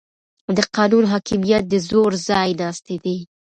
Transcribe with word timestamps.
د 0.55 0.59
قانون 0.75 1.03
حاکمیت 1.11 1.63
د 1.69 1.73
زور 1.89 2.11
ځای 2.27 2.49
ناستی 2.61 2.95
دی 3.03 3.17